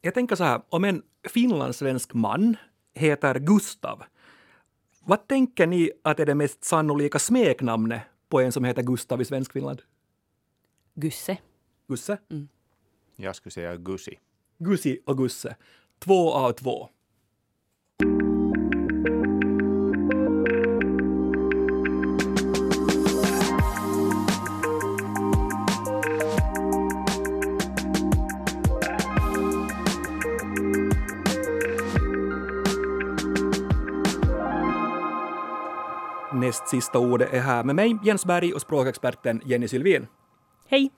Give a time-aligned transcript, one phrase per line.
[0.00, 2.56] jag tänker så här, om en finlandssvensk man
[2.94, 4.02] heter Gustav,
[5.04, 9.24] vad tänker ni att är det mest sannolika smeknamnet på en som heter Gustav i
[9.24, 9.82] Svenskfinland?
[10.94, 11.38] Gusse.
[11.88, 12.18] Gusse?
[13.16, 14.18] Jag skulle säga Gussi.
[14.58, 15.56] Gussi och Gusse.
[15.98, 16.88] Två av två.
[36.50, 40.06] Näst sista ordet är här med mig, Jens Berg och språkexperten Jenny Sylvin.
[40.68, 40.90] Hej!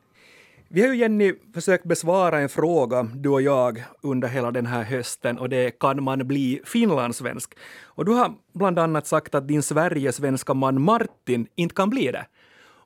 [0.69, 4.83] Vi har ju Jenny försökt besvara en fråga, du och jag, under hela den här
[4.83, 7.55] hösten och det är kan man bli finlandssvensk?
[7.83, 12.27] Och du har bland annat sagt att din Sverigesvenska man Martin inte kan bli det.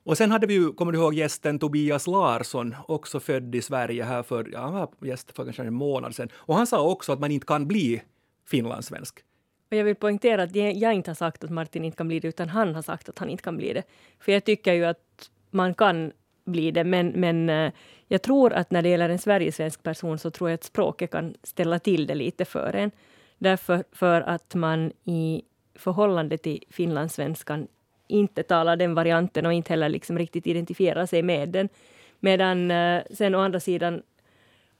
[0.03, 4.03] Och sen hade vi ju, kommer du ihåg gästen Tobias Larsson, också född i Sverige
[4.03, 6.29] här för, ja, han var gäst för kanske en månad sedan.
[6.35, 8.01] Och han sa också att man inte kan bli
[8.47, 9.23] finlandssvensk.
[9.69, 12.27] Och jag vill poängtera att jag inte har sagt att Martin inte kan bli det,
[12.27, 13.83] utan han har sagt att han inte kan bli det.
[14.19, 16.11] För jag tycker ju att man kan
[16.45, 17.71] bli det, men, men eh,
[18.07, 21.35] jag tror att när det gäller en sverigesvensk person så tror jag att språket kan
[21.43, 22.91] ställa till det lite för en.
[23.37, 25.41] Därför för att man i
[25.75, 27.67] förhållande till finlandssvenskan
[28.07, 31.69] inte talar den varianten och inte heller liksom riktigt identifierar sig med den.
[32.19, 34.01] Medan eh, sen å andra sidan,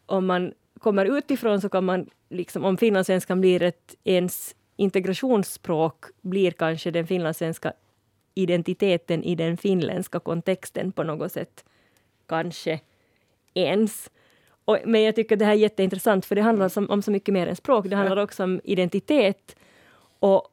[0.05, 6.51] om man kommer utifrån så kan man, liksom, om finlandssvenskan blir ett ens integrationsspråk, blir
[6.51, 7.73] kanske den finlandssvenska
[8.35, 11.65] identiteten i den finländska kontexten på något sätt
[12.27, 12.79] kanske
[13.53, 14.11] ens.
[14.65, 17.33] Och, men jag tycker det här är jätteintressant för det handlar som, om så mycket
[17.33, 17.85] mer än språk.
[17.85, 19.55] Det handlar också om identitet
[20.19, 20.47] och,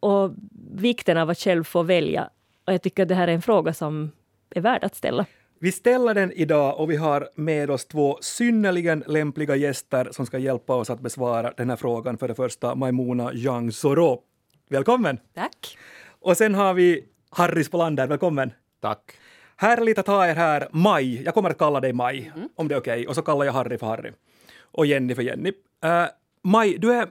[0.00, 0.32] och
[0.72, 2.30] vikten av att själv få välja.
[2.64, 4.12] Och jag tycker det här är en fråga som
[4.50, 5.26] är värd att ställa.
[5.58, 10.38] Vi ställer den idag och vi har med oss två synnerligen lämpliga gäster som ska
[10.38, 12.18] hjälpa oss att besvara den här frågan.
[12.18, 14.22] För det första Maimuna Yang Soro.
[14.68, 15.18] Välkommen!
[15.34, 15.78] Tack.
[16.20, 18.52] Och sen har vi Harry Spolander, välkommen!
[18.80, 19.18] Tack.
[19.56, 20.68] Härligt att ha er här.
[20.72, 23.06] Maj, jag kommer att kalla dig Maj, om det är okej.
[23.06, 24.12] Och så kallar jag Harry för Harry.
[24.60, 25.48] Och Jenny för Jenny.
[25.84, 26.06] Uh,
[26.42, 27.08] Maj, du är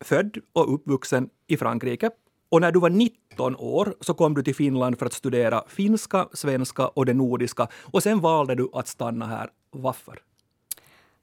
[0.00, 2.10] född och uppvuxen i Frankrike.
[2.48, 6.28] Och när du var 19 år så kom du till Finland för att studera finska,
[6.32, 7.68] svenska och det nordiska.
[7.82, 9.50] Och sen valde du att stanna här.
[9.70, 10.18] Varför?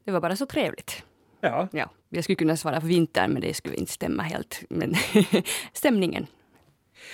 [0.03, 1.03] Det var bara så trevligt.
[1.41, 1.67] Ja.
[1.71, 4.63] Ja, jag skulle kunna svara för vintern, men det skulle inte stämma helt.
[4.69, 4.95] Men
[5.73, 6.27] stämningen.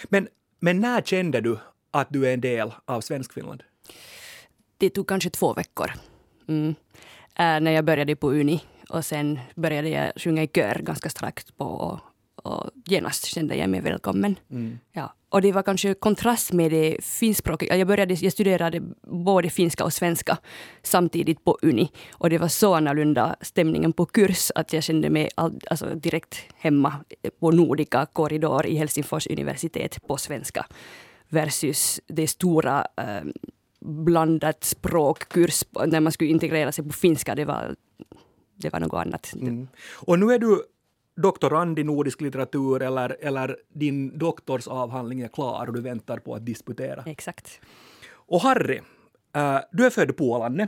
[0.04, 0.28] Men,
[0.60, 1.58] men när kände du
[1.92, 3.64] att du är en del av Svenskfinland?
[4.78, 5.92] Det tog kanske två veckor.
[6.48, 6.76] Mm.
[7.36, 11.52] Äh, när jag började på Uni och sen började jag sjunga i kör ganska strax
[11.52, 12.00] på
[12.44, 14.36] och, genast kände jag mig välkommen.
[14.92, 15.14] Ja.
[15.30, 17.76] Och det var kanske kontrast med det finskspråkiga.
[17.76, 20.38] Jag, började, jag studerade både finska och svenska
[20.84, 21.92] samtidigt på Uni.
[22.14, 26.36] Och det var så annorlunda stämningen på kurs att jag kände mig all, alltså direkt
[26.56, 26.94] hemma
[27.40, 30.66] på Nordica korridor i Helsingfors universitet på svenska.
[31.30, 33.24] Versus det stora eh,
[33.80, 37.36] blandat språkkurs när man skulle integrera sig på finska.
[37.36, 37.76] Det var,
[38.56, 39.34] det var något annat.
[39.94, 40.64] Och nu är du
[41.22, 46.46] doktorand i nordisk litteratur eller, eller din doktorsavhandling är klar och du väntar på att
[46.46, 47.04] disputera.
[47.06, 47.62] Exakt.
[48.14, 48.82] Och Harry,
[49.36, 50.68] äh, du är född på Ålanne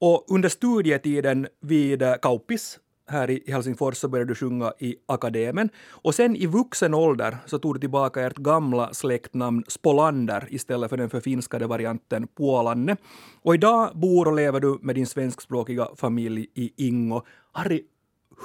[0.00, 2.78] och under studietiden vid äh, Kauppis
[3.10, 5.70] här i Helsingfors så började du sjunga i akademen.
[5.90, 10.96] Och sen i vuxen ålder så tog du tillbaka ert gamla släktnamn Spolander istället för
[10.96, 12.96] den förfinskade varianten Puolanne.
[13.42, 17.22] Och idag bor och lever du med din svenskspråkiga familj i Ingo.
[17.52, 17.84] Harry,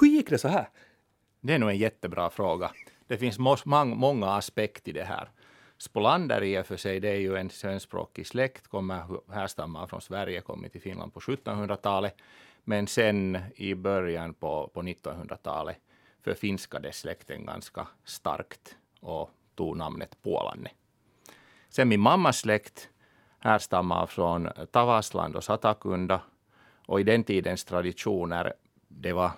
[0.00, 0.68] hur gick det så här?
[1.46, 2.70] Det är nog en jättebra fråga.
[3.06, 5.30] Det finns många aspekter i det här.
[5.78, 10.40] Spolander i och för sig, det är ju en svenskspråkig släkt, kommer härstammar från Sverige,
[10.40, 12.14] kommit till Finland på 1700-talet.
[12.64, 15.76] Men sen i början på, på 1900-talet
[16.24, 20.70] förfinskades släkten ganska starkt och tog namnet Puolanne.
[21.68, 22.88] Sen min mammas släkt
[23.38, 26.20] härstammar från Tavasland och Satakunda.
[26.86, 28.52] Och i den tidens traditioner,
[28.88, 29.30] det var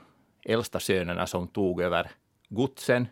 [0.49, 2.11] äldsta sönerna som tog över
[2.49, 3.09] godsen.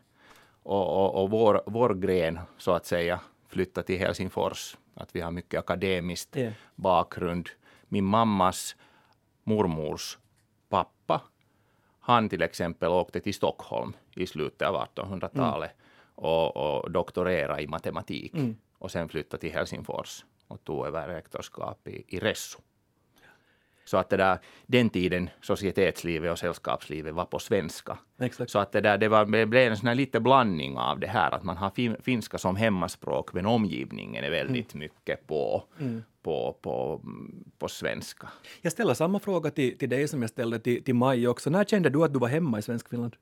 [0.63, 4.77] Och, och, och vår, vår gren, så att säga, flyttade till Helsingfors.
[4.95, 6.51] Att vi har mycket akademiskt Ja.
[6.75, 7.49] bakgrund.
[7.89, 8.77] Min mammas
[9.45, 10.19] mormors
[10.69, 11.21] pappa,
[12.01, 15.71] han till exempel åkte till Stockholm i slutet av 1800-talet
[16.15, 18.33] och, och doktorerade i matematik.
[18.79, 22.59] Och sen flyttade till Helsingfors och tog över rektorskap i, i Ressu.
[23.89, 27.99] Så att det där, den tiden, societetslivet och sällskapslivet var på svenska.
[28.21, 28.51] Exakt.
[28.51, 31.07] Så att det, där, det, var, det blev en sån här lite blandning av det
[31.07, 35.65] här, att man har fin, finska som hemmaspråk, men omgivningen är väldigt mycket på,
[36.23, 37.01] på, på,
[37.59, 38.29] på svenska.
[38.63, 41.51] Jag ställer samma fråga till, till dig som jag ställde till, till Maj också.
[41.51, 43.17] När kände du att du var hemma i Svenskfinland?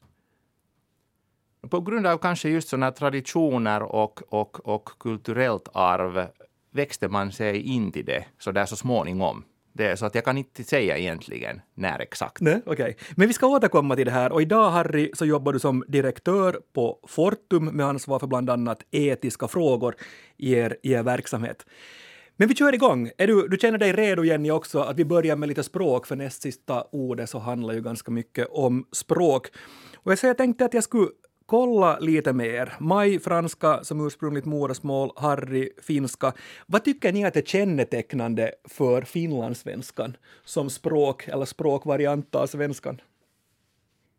[1.70, 6.26] På grund av kanske just sådana traditioner och, och, och kulturellt arv
[6.70, 9.44] växte man sig in till det så där så småningom.
[9.76, 12.40] Det är så att jag kan inte säga egentligen när exakt.
[12.40, 12.72] Nej, okej.
[12.72, 12.94] Okay.
[13.16, 14.32] Men vi ska återkomma till det här.
[14.32, 18.82] Och idag, Harry, så jobbar du som direktör på Fortum med ansvar för bland annat
[18.90, 19.94] etiska frågor
[20.36, 21.66] i er, i er verksamhet.
[22.36, 23.10] Men vi kör igång.
[23.18, 26.16] Är du, du känner dig redo, Jenny, också att vi börjar med lite språk, för
[26.16, 29.48] näst sista ordet så handlar ju ganska mycket om språk.
[29.96, 31.08] Och jag, så jag tänkte att jag skulle
[31.46, 32.73] kolla lite mer.
[32.81, 36.32] Maj franska som ursprungligt modersmål, Harry finska.
[36.67, 43.00] Vad tycker ni att är kännetecknande för finlandssvenskan som språk eller språkvariant av svenskan?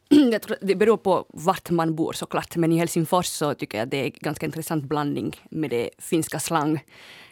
[0.31, 3.87] Jag tror det beror på vart man bor såklart, men i Helsingfors så tycker jag
[3.87, 6.83] det är en ganska intressant blandning med det finska slang.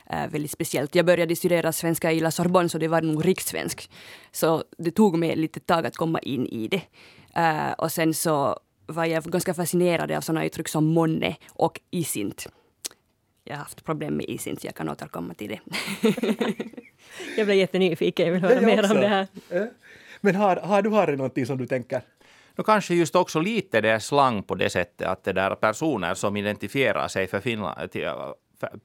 [0.10, 0.96] Äh, väldigt speciellt.
[0.96, 3.90] Jag började studera svenska i La Sorbonne, så det var nog rikssvensk.
[4.32, 6.82] Så det tog mig lite tag att komma in i det.
[7.36, 12.48] Äh, och sen så var jag ganska fascinerad av sådana uttryck som månne och isint.
[13.44, 15.60] Jag har haft problem med isint, jag kan återkomma till det.
[17.38, 19.28] jag blev jättenyfiken, jag vill höra mer om det här.
[20.22, 22.02] Men har, har du Harry någonting som du tänker?
[22.56, 26.38] No, kanske just också lite det slang på det sättet att det där personer som
[26.38, 27.92] identifierar sig för Finland,
[28.60, 28.80] för,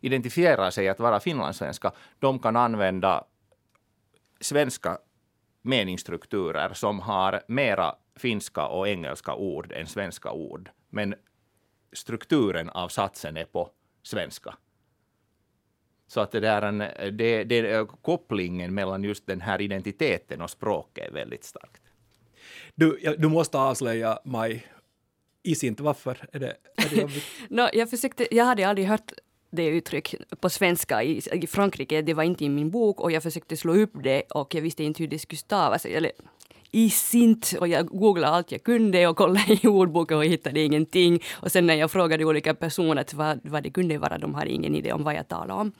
[0.00, 3.24] identifierar sig att vara finlandssvenska, de kan använda
[4.40, 4.98] svenska
[5.62, 10.70] meningsstrukturer som har mera finska och engelska ord än svenska ord.
[10.90, 11.14] Men
[11.92, 13.70] strukturen av satsen är på
[14.02, 14.54] svenska.
[16.06, 16.78] Så att det där en,
[17.16, 21.82] det, det, kopplingen mellan just den här identiteten och språket är väldigt starkt.
[22.74, 24.66] Du, du måste avslöja Maj.
[25.42, 26.28] Is inte, varför?
[26.32, 27.10] Är det, är det
[27.48, 29.12] no, jag, försökte, jag hade aldrig hört
[29.50, 32.02] det uttryck på svenska i, i Frankrike.
[32.02, 34.84] Det var inte i min bok och jag försökte slå upp det och jag visste
[34.84, 35.86] inte hur det skulle stavas.
[35.86, 36.12] Eller
[36.74, 41.22] i sint och jag googlade allt jag kunde och kollade i ordboken och hittade ingenting.
[41.34, 44.74] Och sen när jag frågade olika personer vad, vad det kunde vara, de hade ingen
[44.74, 45.72] idé om vad jag talade om.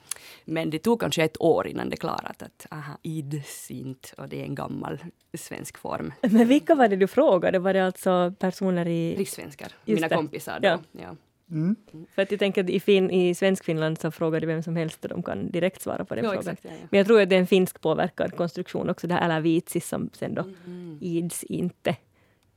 [0.45, 4.41] Men det tog kanske ett år innan det klarat att aha, id sint och det
[4.41, 4.99] är en gammal
[5.37, 6.13] svensk form.
[6.21, 7.59] Men vilka var det du frågade?
[7.59, 9.15] Var det alltså personer i...
[9.15, 10.15] Rikssvenskar, mina det.
[10.15, 10.67] kompisar då.
[10.67, 10.79] Ja.
[10.91, 11.15] ja.
[11.51, 11.75] Mm.
[12.15, 15.03] För att jag tänker att i, fin, i Svenskfinland så frågar du vem som helst
[15.03, 16.53] och de kan direkt svara på den jo, frågan.
[16.53, 16.87] Exakt, ja, ja.
[16.91, 19.87] Men jag tror att det är en finsk påverkad konstruktion också, det här alla vitsis
[19.87, 20.97] som sen då mm.
[21.01, 21.95] ids inte.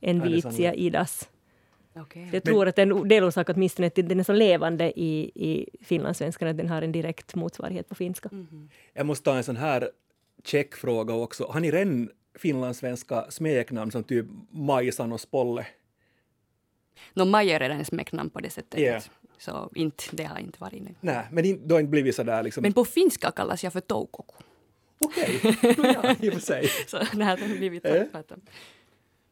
[0.00, 1.28] En vitsia idas.
[1.94, 2.28] Okay.
[2.32, 5.30] Jag tror Men, att det är en delorsak åtminstone att den är så levande i,
[5.34, 8.28] i finlandssvenskan att den har en direkt motsvarighet på finska.
[8.32, 8.68] Mm.
[8.92, 9.90] Jag måste ta en sån här
[10.44, 11.44] checkfråga också.
[11.44, 15.66] Har ni redan finlandssvenska smeknamn som typ Majsan och Spolle?
[17.14, 18.80] No, Maja är redan smeknamn på det sättet.
[18.80, 19.02] Yeah.
[19.38, 20.94] Så inte, det har inte varit nu.
[21.00, 22.62] Nej, men du har inte blivit sådär liksom...
[22.62, 24.34] Men på finska kallas jag för Toukoku.
[25.00, 25.74] Okej, okay.
[25.92, 26.68] ja, i och för sig.
[26.86, 28.02] så det har blivit äh.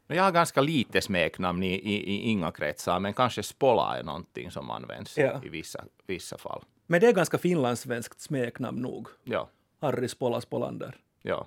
[0.07, 4.51] Jag har ganska lite smeknamn i, i, i inga kretsar, men kanske Spola är någonting
[4.51, 5.41] som används ja.
[5.45, 6.65] i vissa, vissa fall.
[6.87, 9.09] Men det är ganska finlandssvenskt smeknamn nog.
[9.25, 9.49] Ja.
[9.81, 10.97] Harry Spola Spolander.
[11.23, 11.47] Ja.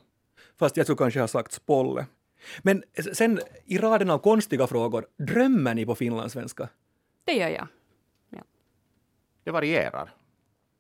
[0.58, 2.06] Fast jag skulle kanske ha sagt Spolle.
[2.62, 2.84] Men
[3.14, 6.70] sen i raden av konstiga frågor, drömmer ni på finlandssvenska?
[7.26, 7.68] Det gör jag.
[8.30, 8.42] Ja.
[9.44, 10.14] Det varierar.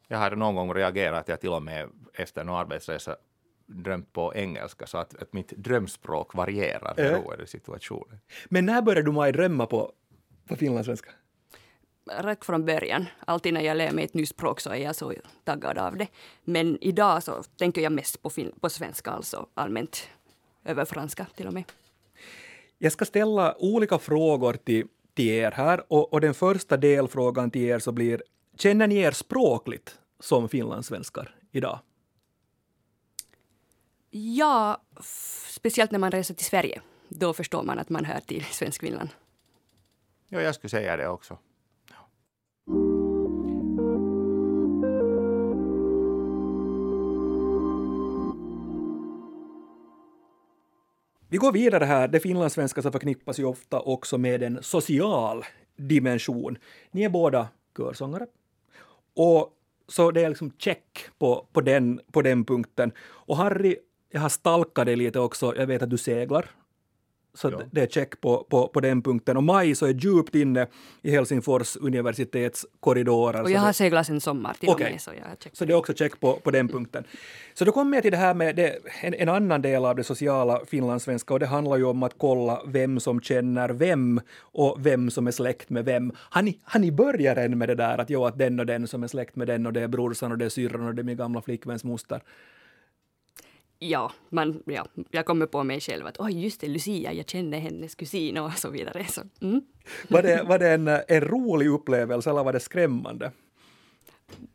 [0.08, 3.16] Jag har någon gång reagerat att jag till och med efter en arbetsresa
[3.66, 8.20] drömt på engelska, så att, att mitt drömspråk varierar beroende på situationen.
[8.46, 9.92] Men när började du Maj drömma på,
[10.48, 11.10] på finlandssvenska?
[12.12, 13.06] Rätt från början.
[13.20, 15.14] Alltid när jag lär mig ett nytt språk så är jag så
[15.44, 16.08] taggad av det.
[16.44, 18.30] Men idag så tänker jag mest på,
[18.62, 20.10] på svenska, alltså allmänt
[20.70, 21.64] över franska till och med.
[22.78, 27.62] Jag ska ställa olika frågor till, till er här och, och den första delfrågan till
[27.62, 28.22] er så blir
[28.58, 31.80] Känner ni er språkligt som finlandssvenskar idag?
[34.12, 34.82] Ja,
[35.50, 36.82] speciellt när man reser till Sverige.
[37.10, 39.10] Då förstår man att man hör till Svenskfinland.
[40.28, 41.38] Ja, jag skulle säga det också.
[51.32, 52.08] Vi går vidare här.
[52.08, 55.46] Det finlandssvenska så förknippas ju ofta också med en social
[55.78, 56.58] dimension.
[56.92, 58.28] Ni är båda körsångare.
[59.16, 59.54] Och
[59.88, 62.92] så det är liksom check på, på, den, på den punkten.
[63.00, 63.78] Och Harry,
[64.12, 65.56] jag har stalkat dig lite också.
[65.56, 66.46] Jag vet att du seglar
[67.42, 67.62] så Ja.
[67.72, 69.38] det är check på, på, på den punkten.
[69.38, 70.68] Och maj så är djupt inne
[71.02, 73.42] i Helsingfors universitets korridorer.
[73.42, 74.86] Och jag har seglat en sommar till Okej.
[74.86, 75.02] och med.
[75.02, 77.04] Så jag så det är också check på, på den punkten.
[77.54, 80.04] Så då kommer jag till det här med det, en, en annan del av det
[80.04, 85.12] sociala finlandssvenska och det handlar ju om att kolla vem som känner vem och vem
[85.12, 86.12] som är släkt med vem.
[86.18, 88.88] Har ni, har ni börjat än med det där att, jo, att den och den
[88.88, 91.02] som är släkt med den och det är brorsan och det är syrran och det
[91.02, 92.22] är min gamla flickväns moster?
[93.80, 97.60] Ja, man, ja, jag kommer på mig själv att oj, just det, Lucia, jag känner
[97.60, 99.06] hennes kusin och så vidare.
[99.06, 99.62] Så, mm.
[100.08, 103.32] Var det, var det en, en rolig upplevelse eller var det skrämmande?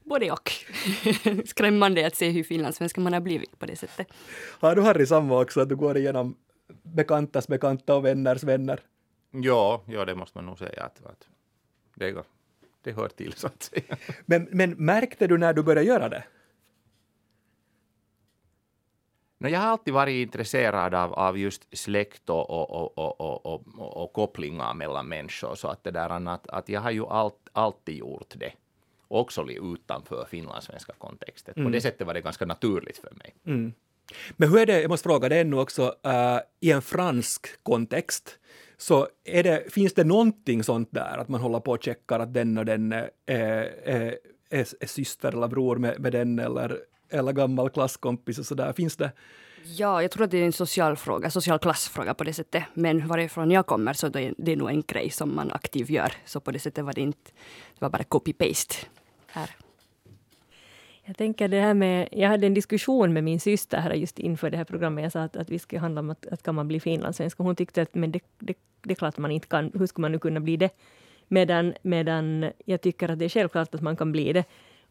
[0.04, 0.50] Både och.
[1.46, 4.06] Skrämmande att se hur finlandssvenska man har blivit på det sättet.
[4.60, 6.36] Har du Harry samma också, att du går igenom
[6.82, 8.80] bekantas bekanta och vänners vänner?
[9.30, 11.28] Ja, ja, det måste man nog säga att, att
[11.94, 12.24] det,
[12.82, 13.96] det hör till så att säga.
[14.26, 16.24] Men, men märkte du när du började göra det?
[19.44, 24.12] No, jag har alltid varit intresserad av, av just släkt och, och, och, och, och,
[24.12, 25.54] kopplingar mellan människor.
[25.54, 28.52] Så att, det där, att, att jag har ju allt, alltid gjort det.
[29.08, 31.54] Också utanför finlandssvenska kontexten.
[31.54, 33.34] På det sättet var det ganska naturligt för mig.
[34.36, 38.38] Men hur är det, jag måste fråga det ännu också, äh, i en fransk kontext,
[38.76, 42.58] så det, finns det någonting sånt där att man håller på och checkar att den
[42.58, 43.36] och den är, är,
[43.84, 44.18] är,
[44.50, 46.78] är, är syster eller bror med, med den eller,
[47.14, 49.12] eller gammal klasskompis och sådär, finns det?
[49.64, 52.64] Ja, jag tror att det är en social fråga, social klassfråga på det sättet.
[52.74, 56.12] Men varifrån jag kommer så det är det nog en grej som man aktivt gör.
[56.24, 57.30] Så på det sättet var det inte,
[57.74, 58.74] det var bara copy-paste
[59.26, 59.50] här.
[61.04, 64.50] Jag tänker det här med, jag hade en diskussion med min syster här just inför
[64.50, 65.02] det här programmet.
[65.02, 67.40] Jag sa att, att vi skulle handla om att, att kan man bli finlandssvensk.
[67.40, 69.70] Och hon tyckte att men det, det, det är klart man inte kan.
[69.74, 70.70] Hur skulle man nu kunna bli det?
[71.28, 74.44] Medan, medan jag tycker att det är självklart att man kan bli det.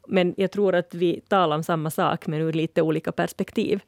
[0.07, 3.81] Men jag tror att vi talar om samma sak men ur lite olika perspektiv.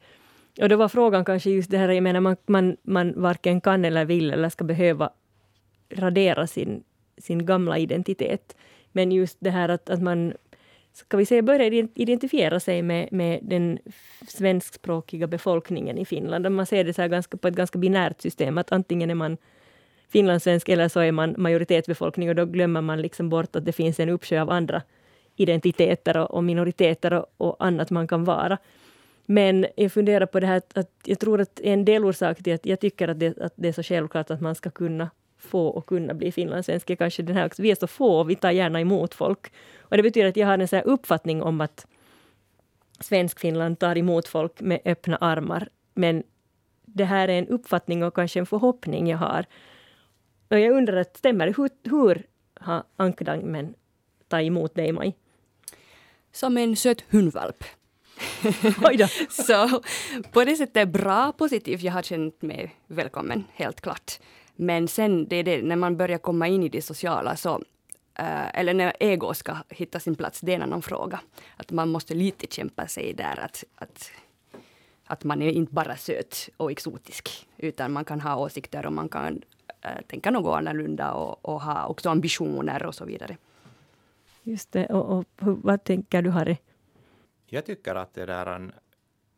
[0.60, 3.84] Och då var frågan kanske just det här, jag menar man, man, man varken kan
[3.84, 5.10] eller vill eller ska behöva
[5.90, 6.82] radera sin,
[7.18, 8.56] sin gamla identitet.
[8.92, 10.32] Men just det här att, att man
[10.92, 13.78] ska vi säga, börjar identifiera sig med, med den
[14.28, 16.52] svenskspråkiga befolkningen i Finland.
[16.52, 19.36] Man ser det så här ganska, på ett ganska binärt system, att antingen är man
[20.08, 24.00] finlandssvensk eller så är man majoritetsbefolkning och då glömmer man liksom bort att det finns
[24.00, 24.82] en uppsjö av andra
[25.36, 28.58] identiteter och, och minoriteter och, och annat man kan vara.
[29.26, 32.66] Men jag funderar på det här att, att jag tror att en delorsak till att
[32.66, 35.86] jag tycker att det, att det är så självklart att man ska kunna få och
[35.86, 37.62] kunna bli finlandssvensk är kanske den här också.
[37.62, 39.52] Vi är så få och vi tar gärna emot folk.
[39.80, 41.86] Och det betyder att jag har en så här uppfattning om att
[43.00, 45.68] Svensk-Finland tar emot folk med öppna armar.
[45.94, 46.22] Men
[46.84, 49.46] det här är en uppfattning och kanske en förhoppning jag har.
[50.48, 51.54] Och jag undrar, att stämmer det?
[51.56, 52.26] Hur, hur
[52.60, 53.74] har ankdammen
[54.28, 55.16] tagit emot dig, Maj?
[56.36, 57.64] Som en söt hundvalp.
[59.30, 59.80] Så
[60.32, 61.82] på det sättet bra, positivt.
[61.82, 64.20] Jag har känt mig välkommen, helt klart.
[64.56, 67.62] Men sen, det är det, när man börjar komma in i det sociala så
[68.14, 71.20] eh, eller när ego ska hitta sin plats, det är en annan fråga.
[71.56, 74.10] Att man måste lite kämpa sig där att, att,
[75.06, 79.08] att man är inte bara söt och exotisk, utan man kan ha åsikter och man
[79.08, 79.42] kan
[79.80, 83.36] äh, tänka något annorlunda och, och ha också ambitioner och så vidare.
[84.46, 84.86] Just det.
[84.86, 86.56] Och, och vad tänker du, Harry?
[87.46, 88.72] Jag tycker att det, där,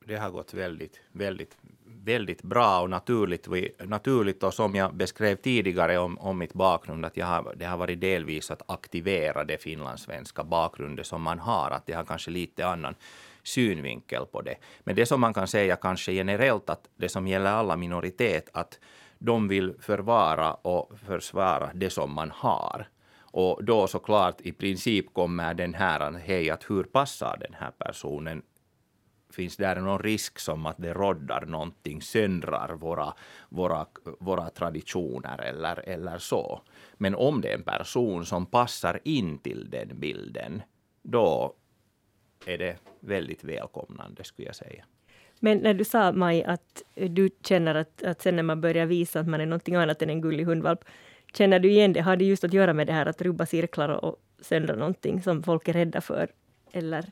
[0.04, 3.48] det har gått väldigt, väldigt, väldigt bra och naturligt.
[3.84, 7.76] Naturligt och som jag beskrev tidigare om, om mitt bakgrund, att jag har, det har
[7.76, 12.66] varit delvis att aktivera det finlandssvenska bakgrunden som man har, att det har kanske lite
[12.66, 12.94] annan
[13.42, 14.56] synvinkel på det.
[14.80, 18.78] Men det som man kan säga kanske generellt, att det som gäller alla minoritet, att
[19.18, 22.86] de vill förvara och försvara det som man har.
[23.38, 28.42] Och då såklart i princip kommer den här, hej, att hur passar den här personen
[29.30, 33.14] finns där någon risk som att det roddar någonting, söndrar våra,
[33.48, 33.86] våra,
[34.20, 36.62] våra traditioner eller, eller så.
[36.94, 40.62] Men om det är en person som passar in till den bilden,
[41.02, 41.54] då
[42.46, 44.84] är det väldigt välkomnande skulle jag säga.
[45.40, 49.20] Men när du sa, Maj, att du känner att, att sen när man börjar visa
[49.20, 50.84] att man är någonting annat än en gullig hundvalp,
[51.34, 52.00] känner du igen det?
[52.00, 55.22] Har det just att göra med det här att rubba cirklar och, och söndra någonting
[55.22, 56.28] som folk är rädda för?
[56.72, 57.10] Eller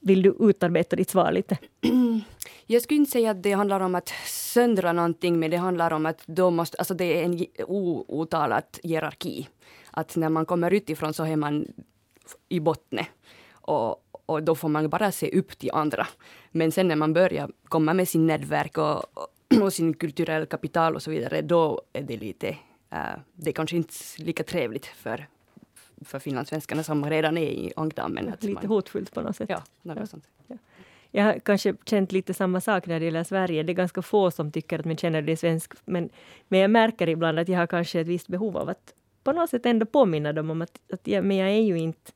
[0.00, 1.58] vill du utarbeta ditt svar lite?
[2.66, 6.06] Jag skulle inte säga att det handlar om att söndra någonting, men det handlar om
[6.06, 9.48] att då måste, alltså det är en outtalad hierarki.
[9.90, 11.66] Att när man kommer utifrån så är man
[12.48, 13.04] i botten.
[13.50, 16.06] Och, och då får man bara se upp till andra.
[16.50, 19.02] Men sen när man börjar komma med sin nätverk och,
[19.62, 22.56] och sin kulturella kapital och så vidare, då är det lite,
[23.34, 25.26] det är kanske inte lika trevligt för,
[26.04, 28.28] för finlandssvenskarna som redan är i ankdammen.
[28.28, 29.50] att Lite man- hotfullt på något sätt.
[29.50, 30.28] Ja, något sånt.
[31.10, 33.62] jag har kanske känt lite samma sak när det gäller Sverige.
[33.62, 35.72] Det är ganska få som tycker att man känner det svensk.
[35.84, 36.10] Men,
[36.48, 38.94] men jag märker ibland att jag har kanske ett visst behov av att
[39.24, 42.12] på något sätt ändå påminna dem om att, att jag, men jag är ju inte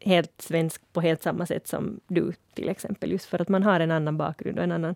[0.00, 3.12] helt svensk på helt samma sätt som du till exempel.
[3.12, 4.94] Just för att man har en annan bakgrund och en annan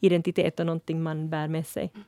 [0.00, 1.90] identitet och någonting man bär med sig.
[1.94, 2.04] Mm.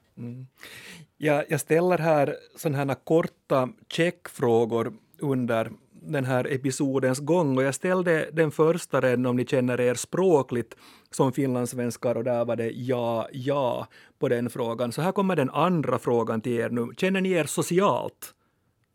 [1.16, 7.74] Ja, jag ställer här sådana här korta checkfrågor under den här episodens gång och jag
[7.74, 10.76] ställde den första redan om ni känner er språkligt
[11.10, 13.86] som finlandssvenskar och där var det ja, ja
[14.18, 14.92] på den frågan.
[14.92, 16.88] Så här kommer den andra frågan till er nu.
[16.96, 18.34] Känner ni er socialt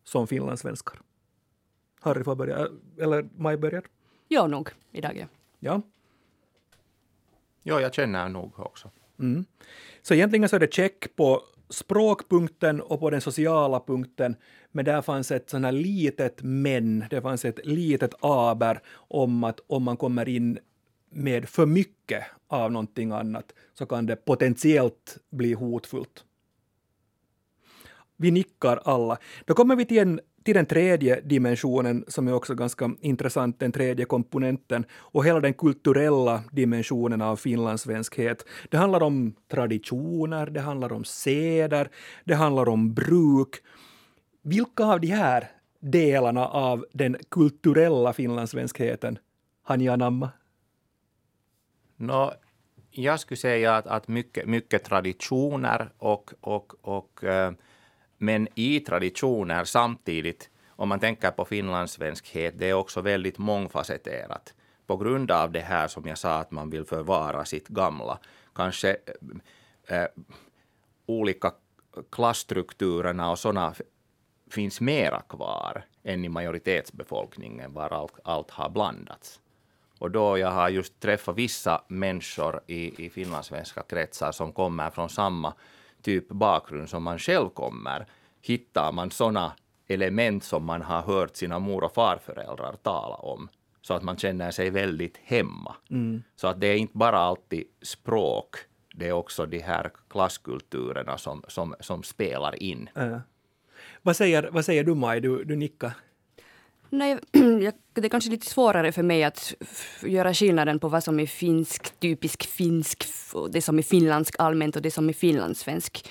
[0.03, 0.99] som finlandssvenskar?
[2.01, 2.67] Harry får börja,
[2.99, 3.83] eller Maj börjar?
[4.27, 5.27] Ja, nog idag.
[5.59, 5.81] Ja.
[7.63, 8.91] Ja, jag känner nog också.
[9.21, 9.45] Mm.
[10.01, 14.35] Så egentligen så är det check på språkpunkten och på den sociala punkten,
[14.71, 19.59] men där fanns ett sånt här litet men, det fanns ett litet aber om att
[19.67, 20.59] om man kommer in
[21.09, 26.25] med för mycket av någonting annat så kan det potentiellt bli hotfullt.
[28.17, 29.17] Vi nickar alla.
[29.45, 33.71] Då kommer vi till en till den tredje dimensionen som är också ganska intressant, den
[33.71, 38.45] tredje komponenten och hela den kulturella dimensionen av finlandssvenskhet.
[38.69, 41.89] Det handlar om traditioner, det handlar om seder,
[42.23, 43.55] det handlar om bruk.
[44.41, 49.17] Vilka av de här delarna av den kulturella finlandssvenskheten
[49.63, 50.31] har ni anammat?
[51.97, 52.31] No,
[52.91, 57.51] jag skulle säga att, att mycket, mycket traditioner och, och, och uh,
[58.21, 64.53] men i traditioner samtidigt, om man tänker på finlandssvenskhet, det är också väldigt mångfacetterat.
[64.87, 68.19] På grund av det här som jag sa, att man vill förvara sitt gamla.
[68.55, 68.97] Kanske
[69.87, 70.05] äh,
[71.05, 71.51] olika
[72.11, 73.73] klassstrukturerna och sådana
[74.51, 79.39] finns mera kvar än i majoritetsbefolkningen, var allt, allt har blandats.
[79.99, 85.09] Och då jag har just träffat vissa människor i, i finlandssvenska kretsar som kommer från
[85.09, 85.53] samma
[86.01, 88.05] typ bakgrund som man själv kommer,
[88.41, 89.53] hittar man sådana
[89.87, 93.49] element som man har hört sina mor och farföräldrar tala om
[93.81, 95.75] så att man känner sig väldigt hemma.
[95.89, 96.23] Mm.
[96.35, 98.55] Så att det är inte bara alltid språk,
[98.95, 102.89] det är också de här klasskulturerna som, som, som spelar in.
[102.95, 103.17] Äh.
[104.01, 105.91] Vad, säger, vad säger du Maj, du, du nickar?
[106.91, 107.17] Nej,
[107.93, 109.53] det är kanske lite svårare för mig att
[110.03, 113.05] göra skillnaden på vad som är finsk, typisk finsk,
[113.51, 116.09] det som är finlandsk allmänt och det som är finlandssvensk.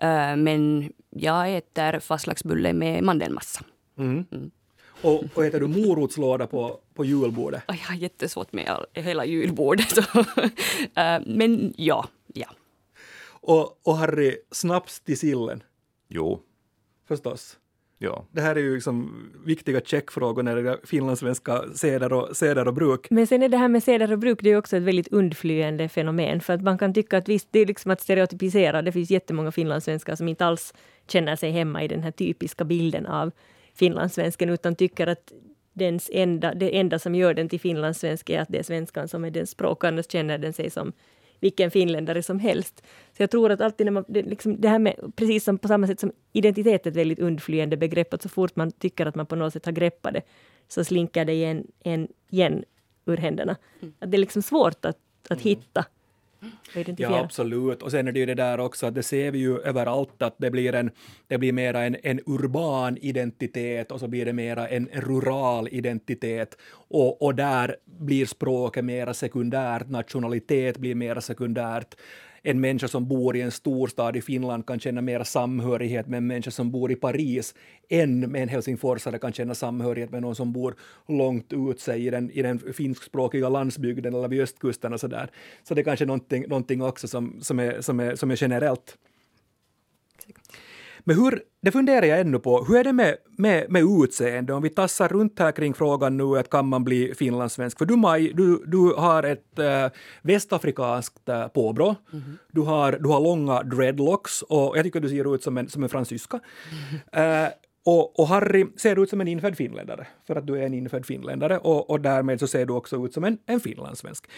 [0.00, 3.64] Eh, men jag äter fastlagsbulle med mandelmassa.
[3.98, 4.24] Mm.
[4.32, 4.50] Mm.
[5.02, 7.62] Och, och äter du morotslåda på, på julbordet?
[7.66, 9.98] Jag har jättesvårt med all, hela julbordet.
[10.94, 12.46] Eh, men ja, ja.
[13.28, 15.62] Och, och Harry, snaps till sillen?
[16.08, 16.40] Jo.
[17.08, 17.58] Förstås.
[17.98, 18.26] Ja.
[18.30, 22.74] Det här är ju liksom viktiga checkfrågor när det gäller finlandssvenska seder och, seder och
[22.74, 23.06] bruk.
[23.10, 25.88] Men sen är det här med seder och bruk, det är också ett väldigt undflyende
[25.88, 26.40] fenomen.
[26.40, 28.82] För att man kan tycka att visst, det är liksom att stereotypisera.
[28.82, 30.74] Det finns jättemånga finlandssvenskar som inte alls
[31.08, 33.30] känner sig hemma i den här typiska bilden av
[33.74, 35.32] finlandssvensken, utan tycker att
[35.72, 39.24] dens enda, det enda som gör den till finlandssvensk är att det är svenskan som
[39.24, 40.92] är den språk, annars känner den sig som
[41.40, 42.82] vilken finländare som helst.
[43.16, 45.68] Så jag tror att alltid när man, det, liksom, det här med, precis som på
[45.68, 49.14] samma sätt som identitet är ett väldigt undflyende begrepp, att så fort man tycker att
[49.14, 50.22] man på något sätt har greppat det,
[50.68, 52.64] så slinker det igen, en, igen
[53.06, 53.56] ur händerna.
[53.80, 53.94] Mm.
[53.98, 55.42] Att det är liksom svårt att, att mm.
[55.42, 55.84] hitta
[56.96, 57.82] Ja, absolut.
[57.82, 60.34] Och sen är det ju det där också att det ser vi ju överallt att
[60.38, 60.90] det blir, en,
[61.26, 66.56] det blir mera en, en urban identitet och så blir det mera en rural identitet.
[66.72, 71.94] Och, och där blir språket mera sekundärt, nationalitet blir mera sekundärt
[72.48, 76.26] en människa som bor i en storstad i Finland kan känna mer samhörighet med en
[76.26, 77.54] människa som bor i Paris
[77.88, 80.74] än med en helsingforsare kan känna samhörighet med någon som bor
[81.08, 85.30] långt ut sig i den, i den finskspråkiga landsbygden eller vid östkusten och så där.
[85.62, 88.96] Så det är kanske någonting, någonting också som, som, är, som, är, som är generellt.
[91.08, 94.52] Men hur, det funderar jag ännu på, hur är det med, med, med utseende?
[94.52, 97.78] Om vi tassar runt här kring frågan nu att kan man bli finlandssvensk?
[97.78, 99.86] För du Maj, du, du har ett äh,
[100.22, 101.86] västafrikanskt äh, påbrå.
[102.12, 102.36] Mm -hmm.
[102.52, 105.82] du, har, du har långa dreadlocks och jag tycker du ser ut som en, som
[105.82, 106.40] en fransyska.
[106.70, 107.44] Mm -hmm.
[107.44, 107.50] äh,
[107.84, 111.06] och, och, Harry ser ut som en infödd finländare, för att du är en infödd
[111.06, 114.30] finländare och, och därmed så ser du också ut som en, en finlandssvensk.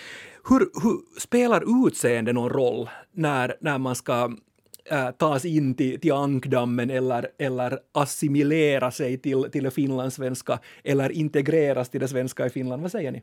[0.48, 4.30] Hur, hur spelar utseende någon roll när, när man ska
[4.90, 11.12] äh, tas in till, till ankdammen eller, eller assimilera sig till, till det finlandssvenska eller
[11.12, 12.82] integreras till det svenska i Finland.
[12.82, 13.22] Vad säger ni?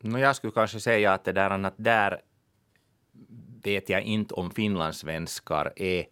[0.00, 2.20] No, jag skulle kanske säga att det där att där
[3.64, 6.04] vet jag inte om finlandssvenskar är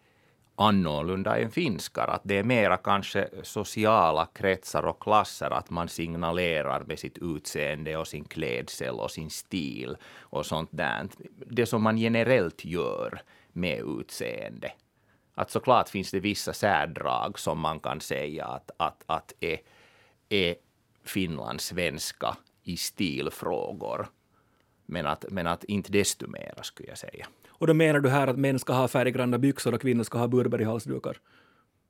[0.56, 2.08] annorlunda än finskar.
[2.08, 7.96] Att det är mera kanske sociala kretsar och klasser, att man signalerar med sitt utseende
[7.96, 11.08] och sin klädsel och sin stil och sånt där.
[11.46, 14.72] Det som man generellt gör med utseende.
[15.34, 19.58] Att såklart finns det vissa särdrag som man kan säga att, att, att är,
[20.28, 20.54] är
[21.04, 24.06] finlandssvenska i stilfrågor.
[24.86, 27.26] Men att, men att inte desto mera skulle jag säga.
[27.58, 30.26] Och då menar du här att män ska ha färggranna byxor och kvinnor ska ha
[30.26, 31.16] Burberry-halsdukar?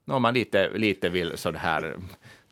[0.07, 1.97] Om man lite, lite vill så här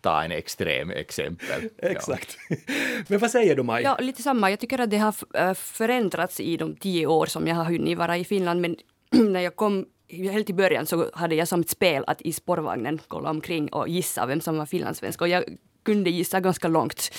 [0.00, 1.68] ta en extrem exempel.
[1.78, 2.38] Exakt.
[2.48, 2.56] Ja.
[3.08, 3.82] Men vad säger du Maj?
[3.82, 4.50] Ja, lite samma.
[4.50, 7.98] Jag tycker att det har äh, förändrats i de tio år som jag har hunnit
[7.98, 8.60] vara i Finland.
[8.60, 8.76] Men
[9.32, 13.00] när jag kom helt i början så hade jag som ett spel att i spårvagnen
[13.08, 15.20] kolla omkring och gissa vem som var finlandssvensk.
[15.20, 15.44] Och jag
[15.82, 17.10] kunde gissa ganska långt.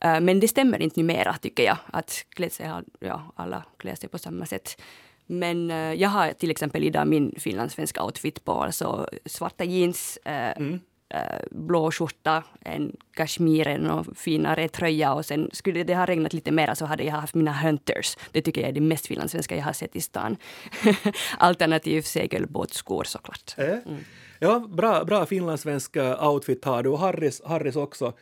[0.00, 1.76] Äh, men det stämmer inte numera tycker jag.
[1.92, 4.82] Att klä sig, ja, alla klär sig på samma sätt.
[5.26, 10.32] Men uh, jag har till exempel idag min finlandssvenska outfit på, alltså svarta jeans, uh,
[10.32, 10.72] mm.
[11.14, 16.52] uh, blå skjorta, en kashmiren och finare tröja och sen skulle det ha regnat lite
[16.52, 18.16] mer så hade jag haft mina hunters.
[18.32, 20.36] Det tycker jag är det mest finlandssvenska jag har sett i stan.
[21.38, 23.54] Alternativt segelbåtsskor såklart.
[23.58, 24.04] Mm.
[24.38, 28.12] Ja, bra, bra finlandssvenska outfit har du och Harris, Harris också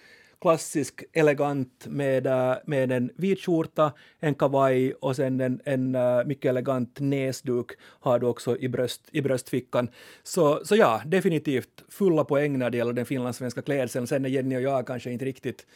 [0.40, 6.24] klassisk elegant med, äh, med en vit skjorta, en kavaj och sen en, en äh,
[6.24, 9.88] mycket elegant näsduk har du också i, bröst, i bröstfickan.
[10.22, 14.06] Så, så ja, definitivt fulla poäng när det gäller den finlandssvenska klädseln.
[14.06, 15.66] Sen är Jenny och jag kanske inte riktigt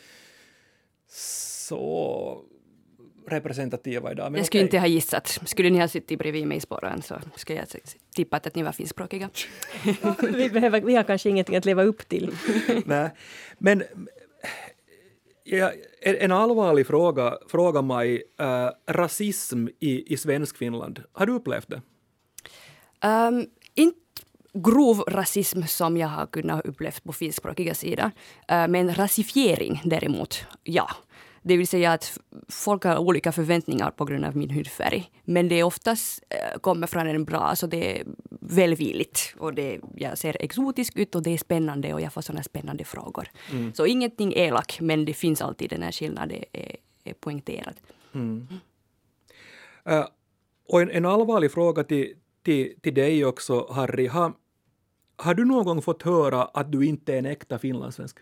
[1.09, 2.45] så
[3.27, 4.33] representativa idag.
[4.33, 4.67] Men jag skulle okay.
[4.67, 5.41] inte ha gissat.
[5.47, 7.69] Skulle ni ha suttit bredvid mig i spåren så skulle jag
[8.17, 9.31] tippat att ni var finskspråkiga.
[10.33, 12.35] vi, behöver, vi har kanske ingenting att leva upp till.
[12.85, 13.11] Nej.
[13.59, 13.83] Men
[15.47, 18.23] Ja, en allvarlig fråga, fråga mig.
[18.41, 21.83] Äh, rasism i, i Svenskfinland, har du upplevt det?
[23.09, 23.99] Um, inte
[24.55, 28.11] grov rasism som jag har kunnat uppleva på finskspråkiga sidan.
[28.53, 30.91] Uh, men rasifiering däremot, ja.
[31.47, 35.11] Det vill säga att folk har olika förväntningar på grund av min hudfärg.
[35.25, 38.05] Men det oftast äh, kommer från en bra, alltså det är
[38.41, 39.35] välvilligt.
[39.39, 42.85] Och det, jag ser exotisk ut och det är spännande och jag får sådana spännande
[42.85, 43.29] frågor.
[43.51, 43.75] Mm.
[43.75, 47.75] Så ingenting elak, men det finns alltid den här skillnaden är, är poängterad.
[48.15, 48.49] Mm.
[49.91, 50.07] Uh,
[50.69, 54.07] och en, en, allvarlig fråga till, till, till dig också, Harry.
[54.07, 54.33] Har,
[55.17, 58.19] har du någon gång fått höra att du inte är en äkta finlandssvensk?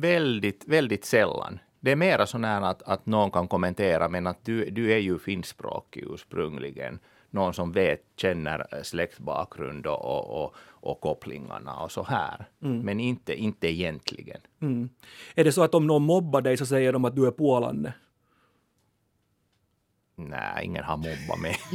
[0.00, 1.58] Väldigt, väldigt sällan.
[1.80, 5.18] Det är mera så att, att någon kan kommentera, men att du, du är ju
[5.18, 6.98] finskspråkig ursprungligen.
[7.30, 12.48] Någon som vet, känner släktbakgrund och, och, och, och kopplingarna och så här.
[12.62, 12.78] Mm.
[12.78, 14.40] Men inte, inte egentligen.
[14.62, 14.88] Mm.
[15.34, 17.94] Är det så att om någon mobbar dig så säger de att du är pålande?
[20.16, 21.56] Nej, ingen har mobbat mig.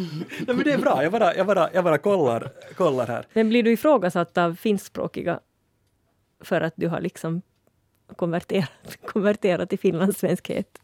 [0.47, 3.25] Nej, men det är bra, jag bara, jag bara, jag bara kollar, kollar här.
[3.33, 5.39] Men blir du ifrågasatt av finskspråkiga
[6.39, 7.41] för att du har liksom
[8.15, 8.69] konverterat,
[9.05, 10.81] konverterat till finlandssvenskhet?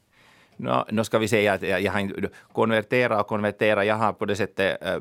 [0.58, 3.86] No, no ska vi säga att jag, jag har konverterat och konverterat.
[3.86, 4.98] Jag har på det sättet eh,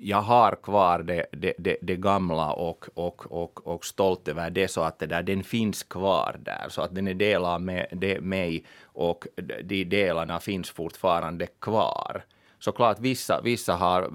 [0.00, 4.68] jag har kvar det, det, det, det, gamla och, och, och, och stolt över det
[4.68, 6.66] så att det där, den finns kvar där.
[6.68, 9.26] Så att den är del av med, mig och
[9.64, 12.24] de delarna finns fortfarande kvar.
[12.58, 14.10] Såklart vissa, vissa har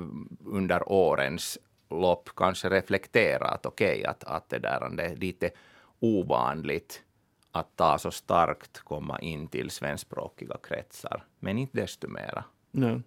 [0.45, 1.57] under årens
[1.89, 5.49] lopp kanske reflekterat, okej, okay, att, att det där det är lite
[5.99, 7.01] ovanligt
[7.51, 12.43] att ta så starkt komma in till svenskspråkiga kretsar, men inte desto mera.
[12.71, 13.01] Nej.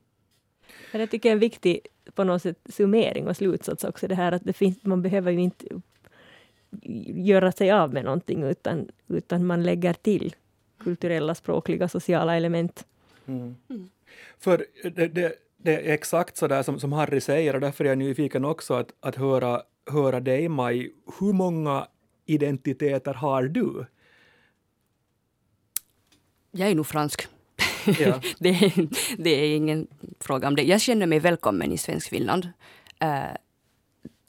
[0.92, 1.80] Men jag tycker det är en viktig
[2.14, 5.40] på något sätt summering och slutsats också det här att det finns, man behöver ju
[5.40, 5.66] inte
[7.06, 10.34] göra sig av med någonting utan, utan man lägger till
[10.78, 12.86] kulturella, språkliga, sociala element.
[13.26, 13.56] Mm.
[13.68, 13.88] Mm.
[14.38, 17.88] För det, det, det, är exakt så där som, som Harry säger och därför är
[17.88, 20.94] jag nyfiken också att, att höra, höra dig Maj.
[21.20, 21.86] Hur många
[22.26, 23.86] identiteter har du?
[26.56, 27.26] Jag är nog fransk.
[27.98, 28.20] Ja.
[28.38, 28.72] det,
[29.18, 29.86] det, är ingen
[30.20, 30.62] fråga om det.
[30.62, 32.44] Jag känner mig välkommen i svensk Finland.
[33.04, 33.36] Uh,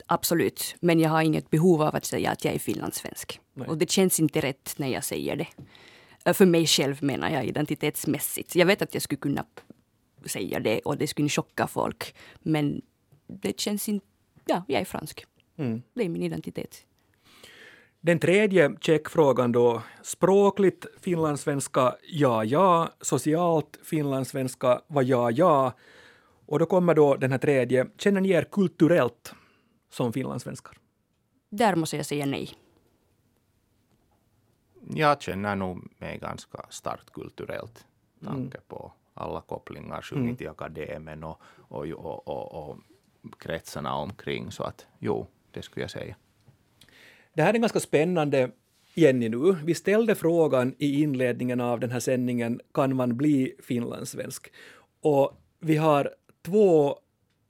[0.05, 0.75] absolut.
[0.79, 3.39] Men jag har inget behov av att säga att jag är finlandssvensk.
[3.53, 3.67] Nej.
[3.67, 5.47] Och det känns inte rätt när jag säger det.
[6.27, 8.55] Uh, för mig själv menar jag identitetsmässigt.
[8.55, 9.45] Jag vet att jag skulle kunna
[10.25, 12.15] säga det och det skulle chocka folk.
[12.39, 12.81] Men
[13.27, 14.05] det känns inte...
[14.45, 15.25] Ja, jag är fransk.
[15.57, 15.81] Mm.
[15.93, 16.85] Det är min identitet.
[18.05, 25.73] Den tredje checkfrågan då, språkligt finlandssvenska ja, ja, socialt finlandssvenska var ja, ja.
[26.45, 29.35] Och då kommer då den här tredje, känner ni er kulturellt
[29.89, 30.77] som finlandssvenskar?
[31.49, 32.49] Där måste jag säga nej.
[34.89, 37.85] Jag känner nog mig ganska starkt kulturellt.
[38.23, 38.67] Tanke mm.
[38.67, 40.47] på alla kopplingar, sjungit mm.
[40.47, 42.77] i akademin och, och, och, och,
[43.39, 44.51] kretsarna omkring.
[44.51, 46.15] Så att jo, det skulle jag säga.
[47.35, 48.51] Det här är ganska spännande
[48.93, 49.55] Jenny nu.
[49.63, 54.51] Vi ställde frågan i inledningen av den här sändningen, kan man bli finlandssvensk?
[55.01, 56.09] Och vi har
[56.45, 56.95] två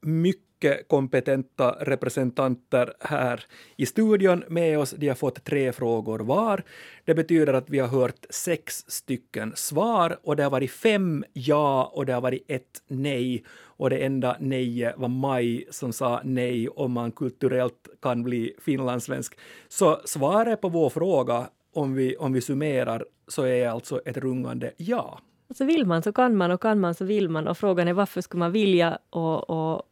[0.01, 0.44] mycket
[0.87, 3.43] kompetenta representanter här
[3.75, 4.91] i studion med oss.
[4.97, 6.63] De har fått tre frågor var.
[7.05, 11.91] Det betyder att vi har hört sex stycken svar och det har varit fem ja
[11.93, 13.43] och det har varit ett nej.
[13.77, 19.37] Och det enda nejet var Maj som sa nej om man kulturellt kan bli finlandssvensk.
[19.67, 24.71] Så svaret på vår fråga, om vi, om vi summerar, så är alltså ett rungande
[24.77, 25.19] ja.
[25.49, 27.93] Så vill man så kan man och kan man så vill man och frågan är
[27.93, 29.83] varför skulle man vilja och, och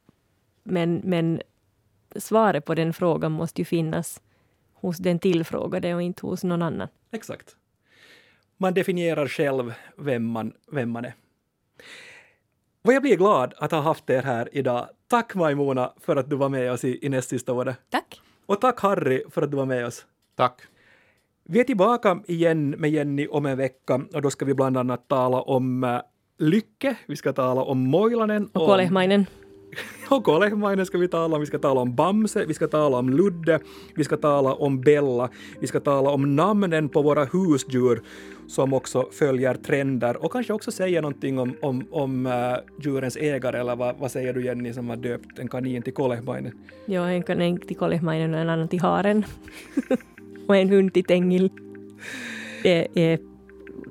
[0.63, 1.41] men, men
[2.15, 4.21] svaret på den frågan måste ju finnas
[4.73, 6.87] hos den tillfrågade och inte hos någon annan.
[7.11, 7.55] Exakt.
[8.57, 11.13] Man definierar själv vem man, vem man är.
[12.81, 14.87] Vad jag blir glad att ha haft er här idag.
[15.07, 17.77] Tack Majmona för att du var med oss i, i näst sista året.
[17.89, 18.21] Tack.
[18.45, 20.05] Och tack Harry för att du var med oss.
[20.35, 20.61] Tack.
[21.43, 25.07] Vi är tillbaka igen med Jenny om en vecka och då ska vi bland annat
[25.07, 26.01] tala om uh,
[26.37, 28.45] Lycke, vi ska tala om Moilanen.
[28.45, 29.25] Och Kolehmainen.
[30.09, 33.09] Och Kolehmainen ska vi tala om, vi ska tala om Bamse, vi ska tala om
[33.09, 33.59] Ludde,
[33.95, 38.01] vi ska tala om Bella, vi ska tala om namnen på våra husdjur
[38.47, 42.33] som också följer trender och kanske också säga någonting om, om, om uh,
[42.81, 46.51] djurens ägare, eller vad, vad säger du Jenny som har döpt en kanin till Kolehmainen?
[46.85, 49.23] Ja, en kanin till Kolehmainen och en annan till haren.
[50.47, 51.49] och en hund till Tengil.
[52.63, 53.19] Det är,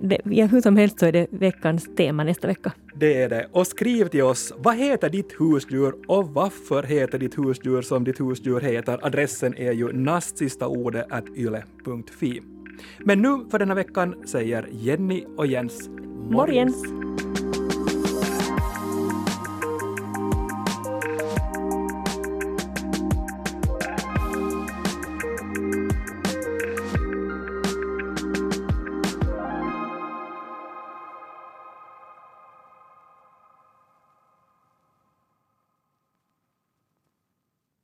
[0.00, 2.72] det, ja, hur som helst så är det veckans tema nästa vecka.
[2.94, 3.48] Det är det.
[3.52, 8.20] Och skriv till oss, vad heter ditt husdjur och varför heter ditt husdjur som ditt
[8.20, 9.06] husdjur heter?
[9.06, 12.42] Adressen är ju nastsistaordet.yle.fi.
[12.98, 15.88] Men nu för denna veckan säger Jenny och Jens
[16.30, 16.84] Morgens!